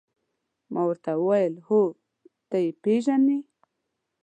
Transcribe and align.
ما 0.71 0.81
ورته 0.87 1.11
وویل: 1.17 1.53
هو، 1.67 1.81
ته 2.49 2.57
يې 2.63 2.71
پېژنې؟ 2.81 3.39